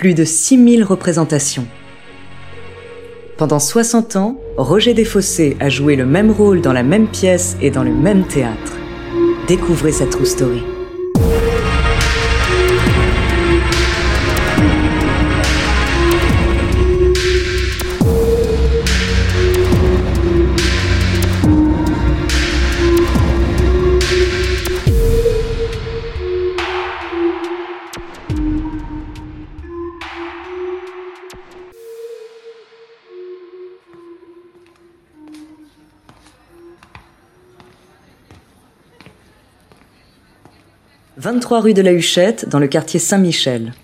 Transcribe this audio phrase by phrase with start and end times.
[0.00, 1.66] Plus de 6000 représentations.
[3.36, 7.70] Pendant 60 ans, Roger Desfossés a joué le même rôle dans la même pièce et
[7.70, 8.78] dans le même théâtre.
[9.46, 10.62] Découvrez sa true story.
[41.16, 43.74] 23 rue de la Huchette, dans le quartier Saint-Michel.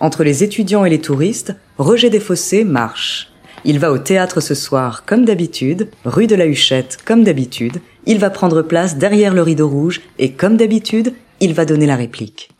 [0.00, 3.32] Entre les étudiants et les touristes, Roger Desfossés marche.
[3.64, 7.80] Il va au théâtre ce soir, comme d'habitude, rue de la Huchette, comme d'habitude.
[8.04, 11.96] Il va prendre place derrière le rideau rouge et, comme d'habitude, il va donner la
[11.96, 12.50] réplique.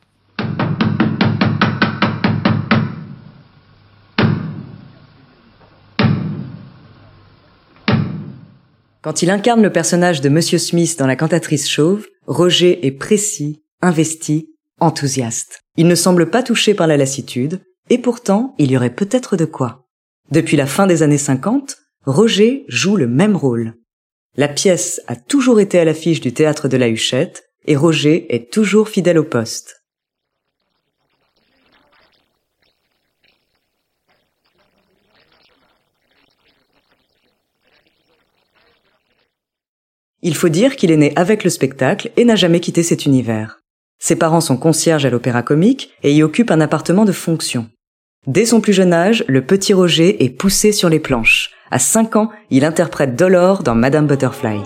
[9.02, 13.61] Quand il incarne le personnage de Monsieur Smith dans la cantatrice chauve, Roger est précis,
[13.84, 14.50] investi,
[14.80, 15.61] enthousiaste.
[15.77, 19.45] Il ne semble pas touché par la lassitude, et pourtant il y aurait peut-être de
[19.45, 19.86] quoi.
[20.30, 23.74] Depuis la fin des années 50, Roger joue le même rôle.
[24.36, 28.52] La pièce a toujours été à l'affiche du théâtre de la Huchette, et Roger est
[28.52, 29.84] toujours fidèle au poste.
[40.22, 43.61] Il faut dire qu'il est né avec le spectacle et n'a jamais quitté cet univers.
[43.99, 47.69] Ses parents sont concierges à l'Opéra Comique et y occupent un appartement de fonction.
[48.27, 51.51] Dès son plus jeune âge, le petit Roger est poussé sur les planches.
[51.71, 54.61] À 5 ans, il interprète Dolore dans Madame Butterfly.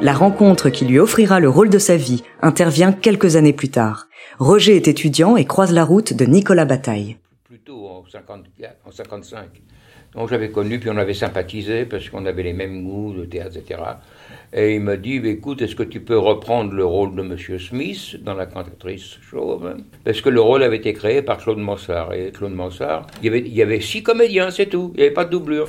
[0.00, 4.06] La rencontre qui lui offrira le rôle de sa vie intervient quelques années plus tard.
[4.38, 7.16] Roger est étudiant et croise la route de Nicolas Bataille.
[7.42, 8.04] Plutôt en,
[8.90, 9.48] 55.
[10.14, 13.58] Donc j'avais connu, puis on avait sympathisé parce qu'on avait les mêmes goûts de théâtre,
[13.58, 13.80] etc.
[14.52, 18.16] Et il m'a dit, écoute, est-ce que tu peux reprendre le rôle de Monsieur Smith
[18.22, 19.76] dans La cantatrice chauve?
[20.04, 22.14] Parce que le rôle avait été créé par Claude Mansart.
[22.14, 24.92] Et Claude Mansart, il y avait, il y avait six comédiens, c'est tout.
[24.94, 25.68] Il n'y avait pas de doublure.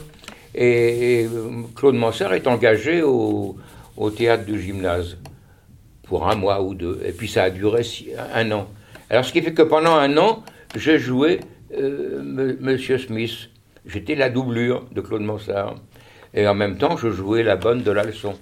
[0.55, 1.27] Et,
[1.75, 3.57] Claude Mansart est engagé au,
[3.97, 5.17] au, théâtre du gymnase
[6.03, 7.01] pour un mois ou deux.
[7.05, 7.81] Et puis ça a duré
[8.33, 8.67] un an.
[9.09, 10.43] Alors ce qui fait que pendant un an,
[10.75, 11.39] j'ai joué
[11.77, 13.49] euh, Monsieur Smith.
[13.91, 15.75] J'étais la doublure de Claude Mansart.
[16.35, 18.35] Et en même temps, je jouais la bonne de la leçon.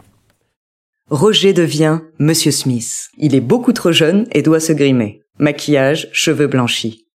[1.10, 3.08] Roger devient Monsieur Smith.
[3.18, 5.24] Il est beaucoup trop jeune et doit se grimer.
[5.40, 7.06] Maquillage, cheveux blanchis.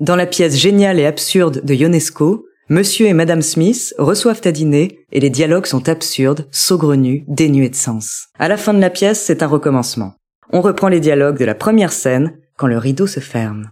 [0.00, 5.00] Dans la pièce géniale et absurde de Ionesco, Monsieur et Madame Smith reçoivent à dîner
[5.12, 8.28] et les dialogues sont absurdes, saugrenus, dénués de sens.
[8.38, 10.14] À la fin de la pièce, c'est un recommencement.
[10.50, 13.70] On reprend les dialogues de la première scène quand le rideau se ferme.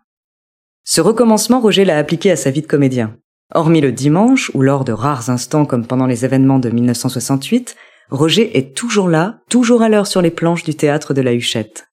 [0.84, 3.16] Ce recommencement, Roger l'a appliqué à sa vie de comédien.
[3.52, 7.74] Hormis le dimanche, ou lors de rares instants comme pendant les événements de 1968,
[8.10, 11.88] Roger est toujours là, toujours à l'heure sur les planches du théâtre de la Huchette.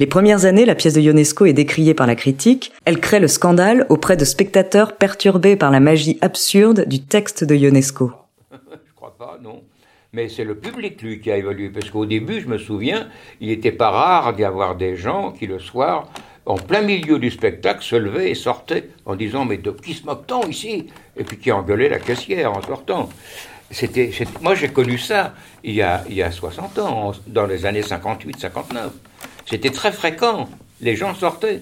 [0.00, 3.28] Les premières années, la pièce de Ionesco est décriée par la critique, elle crée le
[3.28, 8.10] scandale auprès de spectateurs perturbés par la magie absurde du texte de Ionesco.
[8.50, 9.62] je crois pas, non.
[10.12, 11.70] Mais c'est le public, lui, qui a évolué.
[11.70, 13.08] Parce qu'au début, je me souviens,
[13.40, 16.10] il n'était pas rare d'y avoir des gens qui, le soir,
[16.46, 20.48] en plein milieu du spectacle, se levait et sortait en disant Mais qui se moque-t-on
[20.48, 20.86] ici?
[21.16, 23.08] Et puis qui engueulait la caissière en sortant.
[23.70, 25.34] C'était, moi, j'ai connu ça
[25.64, 28.90] il y, a, il y a 60 ans, dans les années 58-59.
[29.44, 30.48] C'était très fréquent.
[30.80, 31.60] Les gens sortaient.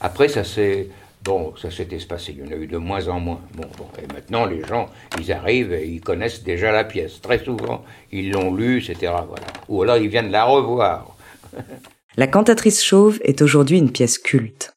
[0.00, 0.88] Après, ça s'est
[1.22, 3.40] Bon, ça s'est espacé, il y en a eu de moins en moins.
[3.52, 4.88] Bon, bon, et maintenant, les gens,
[5.20, 7.20] ils arrivent et ils connaissent déjà la pièce.
[7.20, 9.12] Très souvent, ils l'ont lue, etc.
[9.28, 9.46] Voilà.
[9.68, 11.14] Ou alors, ils viennent la revoir.
[12.16, 14.74] la cantatrice chauve est aujourd'hui une pièce culte.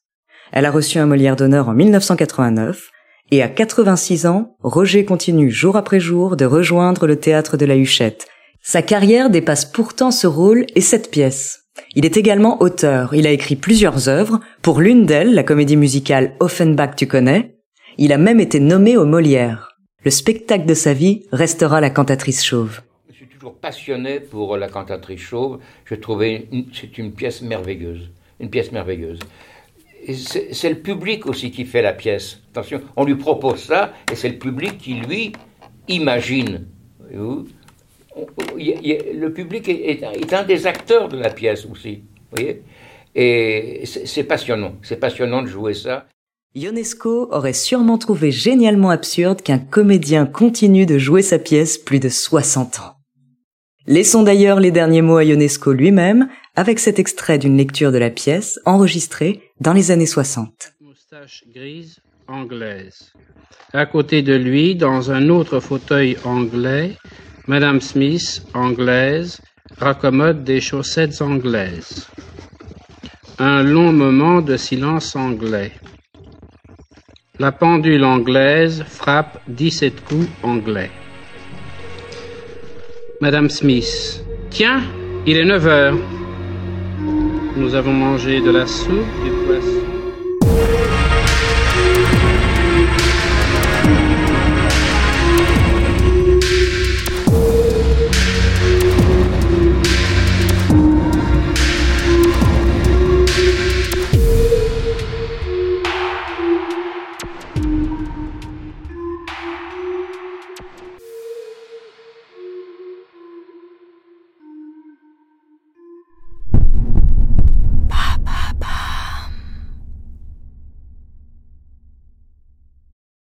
[0.51, 2.89] Elle a reçu un Molière d'honneur en 1989,
[3.31, 7.75] et à 86 ans, Roger continue jour après jour de rejoindre le théâtre de la
[7.75, 8.27] Huchette.
[8.61, 11.61] Sa carrière dépasse pourtant ce rôle et cette pièce.
[11.95, 13.15] Il est également auteur.
[13.15, 14.39] Il a écrit plusieurs œuvres.
[14.61, 17.57] Pour l'une d'elles, la comédie musicale Offenbach tu connais,
[17.97, 19.69] il a même été nommé au Molière.
[20.03, 22.81] Le spectacle de sa vie restera la cantatrice chauve.
[23.43, 25.59] Toujours passionné pour la cantatrice chauve.
[25.83, 28.09] Je trouvais c'est une pièce merveilleuse,
[28.39, 29.19] une pièce merveilleuse.
[30.07, 32.39] C'est le public aussi qui fait la pièce.
[32.51, 35.33] Attention, on lui propose ça et c'est le public qui lui
[35.89, 36.67] imagine
[37.11, 37.43] le
[39.33, 42.03] public est, un des acteurs de la pièce aussi.
[42.31, 42.61] voyez
[43.13, 44.75] Et c'est passionnant.
[44.83, 46.07] C'est passionnant de jouer ça.
[46.55, 52.07] Ionesco aurait sûrement trouvé génialement absurde qu'un comédien continue de jouer sa pièce plus de
[52.07, 53.02] 60 ans.
[53.85, 58.09] Laissons d'ailleurs les derniers mots à Ionesco lui-même avec cet extrait d'une lecture de la
[58.09, 60.73] pièce enregistrée dans les années 60.
[60.79, 61.99] Moustache grise
[62.29, 63.11] anglaise.
[63.73, 66.95] À côté de lui, dans un autre fauteuil anglais,
[67.47, 69.41] Madame Smith, anglaise,
[69.77, 72.07] raccommode des chaussettes anglaises.
[73.37, 75.73] Un long moment de silence anglais.
[77.37, 80.91] La pendule anglaise frappe dix-sept coups anglais.
[83.23, 84.21] Madame Smith.
[84.49, 84.81] Tiens,
[85.25, 85.95] il est neuf heures.
[87.55, 89.31] Nous avons mangé de la soupe, du